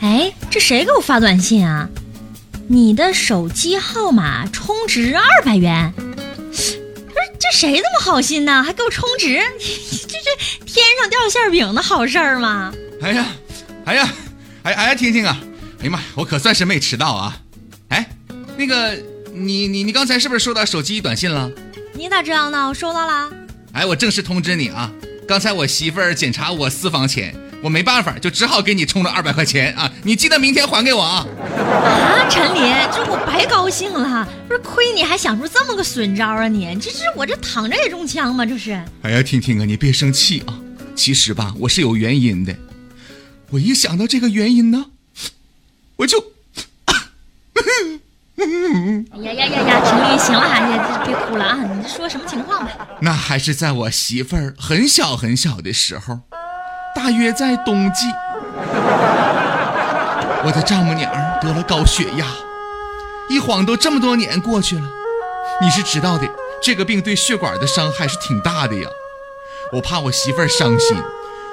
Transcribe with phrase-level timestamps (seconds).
[0.00, 1.88] 哎，这谁给我发短信啊？
[2.68, 5.92] 你的手机号码充值二百元。
[5.96, 6.02] 不
[6.52, 8.62] 是这谁这么好心呢？
[8.62, 9.40] 还给我充值？
[9.58, 12.72] 这这天上掉馅饼的好事儿吗？
[13.00, 13.26] 哎呀，
[13.84, 14.12] 哎呀，
[14.64, 15.38] 哎哎呀，听听啊！
[15.80, 17.40] 哎呀妈，我可算是没迟到啊！
[17.88, 18.08] 哎，
[18.56, 18.96] 那个，
[19.32, 21.50] 你你你刚才是不是收到手机短信了？
[21.94, 22.68] 你咋知道呢？
[22.68, 23.30] 我收到了。
[23.72, 24.92] 哎，我正式通知你啊！
[25.28, 29.90] 刚才我媳妇儿检查我私房钱，我没办法，就只好给你充了二百块钱啊！
[30.02, 31.26] 你记得明天还给我啊！
[31.58, 36.78] 啊，陈林，这我白高兴了，不是亏你还想出这么个损招啊你！
[36.80, 38.46] 这是我这躺着也中枪吗？
[38.46, 38.72] 这是。
[39.02, 40.54] 哎呀，婷婷啊，你别生气啊！
[40.94, 42.54] 其实吧，我是有原因的。
[43.50, 44.86] 我一想到这个原因呢，
[45.96, 46.18] 我就
[48.38, 49.82] 哎呀呀呀呀！
[49.84, 51.58] 陈林，行了哈，别哭了啊！
[51.64, 52.70] 你说什么情况吧？
[53.00, 56.20] 那还是在我媳妇儿很小很小的时候，
[56.96, 58.06] 大约在冬季，
[60.42, 61.12] 我的丈母娘
[61.42, 62.24] 得了高血压。
[63.28, 64.82] 一晃都这么多年过去了，
[65.60, 66.26] 你是知道的，
[66.62, 68.88] 这个病对血管的伤害是挺大的呀。
[69.74, 70.96] 我怕我媳妇儿伤心，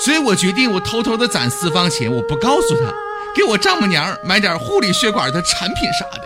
[0.00, 2.92] 所以我决定我偷偷的攒私房钱，我不告诉她，
[3.32, 6.22] 给我丈母娘买点护理血管的产品啥的。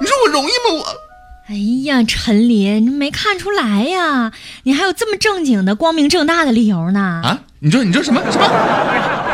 [0.00, 0.74] 你说我容易吗？
[0.74, 0.84] 我，
[1.46, 4.32] 哎呀，陈林，你没看出来呀？
[4.64, 7.20] 你还有这么正经的、光明正大的理由呢？
[7.22, 7.38] 啊？
[7.64, 8.44] 你说你说什么什么？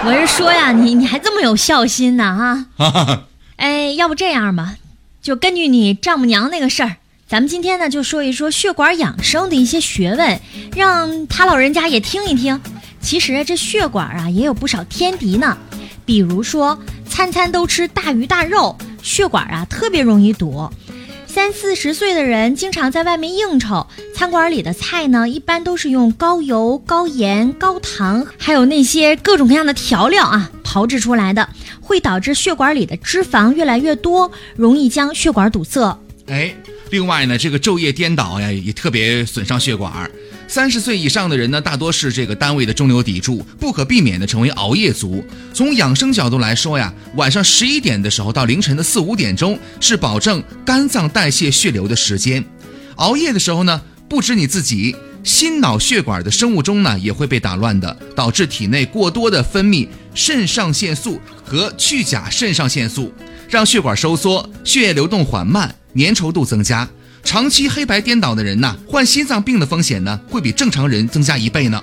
[0.07, 2.65] 我是说呀，你你还这么有孝心呢？
[2.77, 3.25] 哈，
[3.59, 4.77] 哎，要不这样吧，
[5.21, 6.95] 就根据你丈母娘那个事儿，
[7.27, 10.41] 咱们今天呢就说一说血管养生的一些学问，
[10.77, 12.61] 让他老人家也听一听。
[13.01, 15.59] 其实这血管啊也有不少天敌呢，
[16.05, 18.79] 比如说餐餐都吃大鱼大肉。
[19.03, 20.71] 血管啊特别容易堵，
[21.31, 31.49] 三四十岁的人经常在外面应酬，餐馆里的菜呢一般都是用高油、高盐、高糖，还有那些各种各样的调料啊炮制出来的，
[31.81, 35.97] 会导致血管里的脂肪越来越多，容易将血管堵塞。
[36.27, 36.53] 哎，
[36.91, 40.11] 另外呢，这个昼夜颠倒呀也特别损伤血管。
[40.51, 45.25] 三十岁以上的人呢，大多是这个单位的中流砥柱，不可避免的成为熬夜族。
[45.55, 52.45] 从养生角度来说呀，晚上十一点的时候到凌晨的四五点钟是保证肝脏代谢血流的时间。
[52.97, 63.15] 熬夜的时候呢，不止你自己，心脑血管的生物钟呢也会被打乱的，导致体内过多的分泌肾上腺素和去甲肾上腺素，
[63.49, 66.89] 让血管收缩，血液流动缓慢，粘稠度增加。
[67.23, 71.83] 长期黑白颠倒的人呐，患心脏病的风险呢，会比正常人增加一倍呢。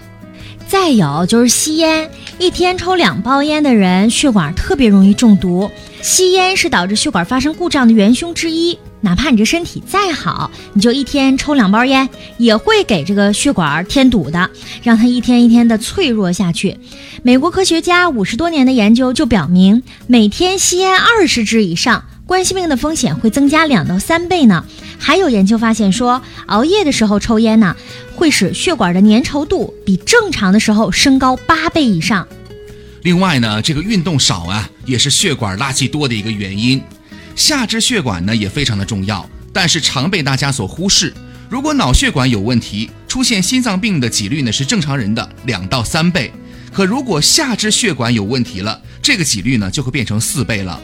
[0.67, 5.71] 再有就是吸烟，一天抽两包烟的人，血管特别容易中毒。
[6.01, 8.77] 吸烟是导致血管发生故障的元凶之一。
[8.99, 14.49] 哪怕你这身体再好，你就一天抽两包烟，也会给这个血管添堵的，
[14.83, 16.77] 让它一天一天的脆弱下去。
[17.23, 24.65] 美国科学家五十多年的研究就表明，每天吸烟二十支以上，冠心病的风险会增加两到三倍呢。
[24.99, 27.73] 还有研究发现说，熬夜的时候抽烟呢，
[28.13, 32.27] 会使血管的粘稠度比正常的时候升高八倍以上。
[33.03, 36.81] 另外呢，这个运动少啊，也是血管垃圾多的一个原因。
[37.33, 41.13] 下肢血管呢也非常的重要，但是常被大家所忽视。
[41.47, 46.33] 如果脑血管有问题，出现心脏病的几率呢是正常人的两到三倍。
[46.73, 50.77] 可如果下肢血管有问题了，这个几率呢就会变成四倍了。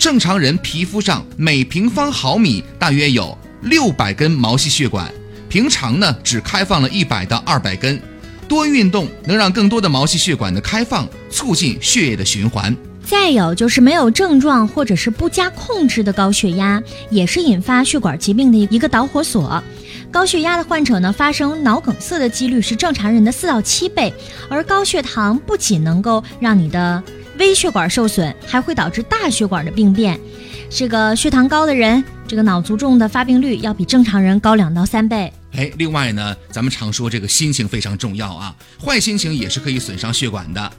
[0.00, 3.36] 正常人皮肤上每平方毫米大约有。
[3.64, 5.12] 六百根毛细血管，
[5.46, 8.00] 平常呢只开放了一百到二百根，
[8.48, 12.74] 多运动能让更多的毛细血管的开放，促进血液的循环。
[13.04, 19.62] 再有就是没有症状或者是不加控制的高血压，也是引发血管疾病的一个导火索。
[20.10, 24.10] 高血压的患者呢，发生脑梗塞的几率是正常人的四到七倍。
[24.48, 27.02] 而高血糖不仅能够让你的
[27.40, 30.20] 微血管受损，还会导致大血管的病变。
[30.68, 35.32] 这个血糖高的人，这个脑卒中的发病率要比正常人高两到三倍。
[35.56, 40.70] 哎，另外呢，咱们常说这个心情非常重要啊，坏心情也是可以损伤血管的。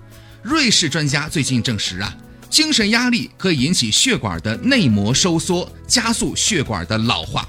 [0.44, 2.16] 瑞士专家最近证实啊，
[2.48, 7.44] 精神压力可以引起血管的内膜收缩，加速血管的老化。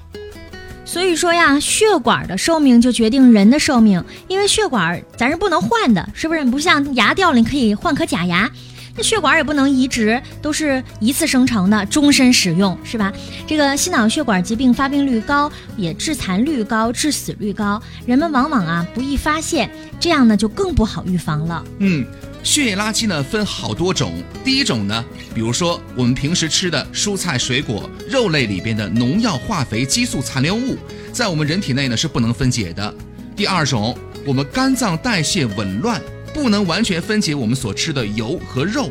[0.87, 6.43] 所以说呀，血管的寿命就决定人的寿命，因为血管咱是不能换的，是不是？
[6.47, 8.51] 不像牙掉了你可以换颗假牙。
[8.95, 13.13] 那血管也不能移植，都是一次生成的，终身使用，是吧？
[13.47, 21.65] 这个心脑血管疾病发病率高，也致残率高，致死率高，人们往往啊不易发现，这样呢就更不好预防了。
[21.79, 22.05] 嗯，
[22.43, 25.05] 血液垃圾呢分好多种，第一种呢，
[25.35, 30.77] 比如说我们平时吃的蔬菜、水果、肉类里边的农药、化肥、激素残留物，
[31.13, 32.95] 在我们人体内呢是不能分解的。
[33.35, 33.97] 第二种，
[34.27, 35.99] 我们肝脏代谢紊乱。
[36.33, 38.91] 不能完全分解我们所吃的油和肉。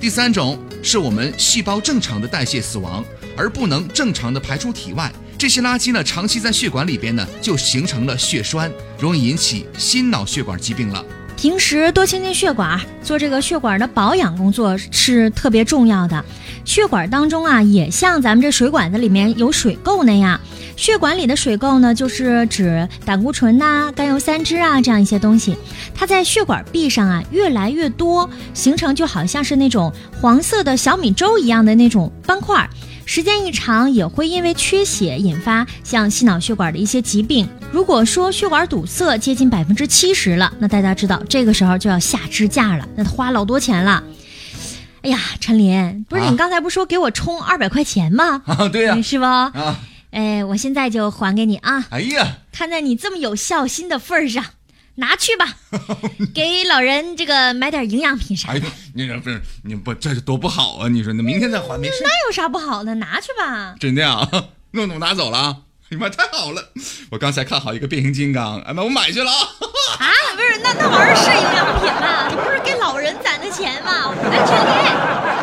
[0.00, 3.04] 第三种是我们细胞正常的代谢死亡，
[3.36, 5.10] 而不能正常的排出体外。
[5.38, 11.04] 这些垃圾呢，长期在血管里边呢，就形成了血栓，容易引起心脑血管疾病了。
[11.36, 16.24] 平时多清清血管，做这个血管的保养工作是特别重要的。
[16.64, 20.40] 血管当中啊，也像咱们这水管子里面有水垢那样，
[20.76, 25.54] 血管里的水垢呢，就是指胆固醇呐、甘油三酯啊这样一些东西，
[25.94, 32.66] 它在血管壁上啊越来越多，形成就好像是那种黄色的小米粥一样的那种斑块。
[33.04, 37.46] 时间一长，也会因为缺血引发像心脑血管的一些疾病。
[37.74, 44.00] 如果说血管堵塞接近百分之七十了，那大家知道这个时候就要下支架了，那花老多钱了。
[45.02, 48.40] 哎呀，陈林，不是你刚才不说给我充二百块钱吗？
[48.46, 49.24] 啊，对呀，是不？
[49.24, 49.76] 啊，
[50.12, 51.84] 哎，我现在就还给你啊！
[51.90, 54.44] 哎呀，看在你这么有孝心的份上。
[54.94, 55.56] 拿去吧，
[56.32, 58.60] 给老人这个买点营养品啥的。
[58.60, 60.86] 哎，你这不是你不这多不好啊？
[60.86, 61.94] 你说那明天再还没事。
[62.04, 62.94] 那有啥不好的？
[62.94, 63.74] 拿去吧。
[63.80, 64.30] 真的啊？
[64.70, 65.48] 诺诺拿走了。
[65.48, 65.63] 哎
[65.94, 66.70] 哎妈太好了。
[67.10, 69.30] 我刚才看好一个变形金刚哎妈我买去了。
[69.30, 75.33] 啊啊不是那那玩意儿是营养品吗你不是给老人攒的钱吗来全力